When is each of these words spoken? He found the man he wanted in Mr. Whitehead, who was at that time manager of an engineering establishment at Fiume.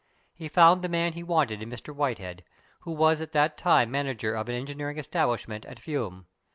He 0.33 0.47
found 0.47 0.81
the 0.81 0.89
man 0.89 1.13
he 1.13 1.21
wanted 1.21 1.61
in 1.61 1.69
Mr. 1.69 1.93
Whitehead, 1.93 2.43
who 2.79 2.91
was 2.91 3.21
at 3.21 3.33
that 3.33 3.55
time 3.55 3.91
manager 3.91 4.33
of 4.33 4.49
an 4.49 4.55
engineering 4.55 4.97
establishment 4.97 5.63
at 5.65 5.79
Fiume. 5.79 6.25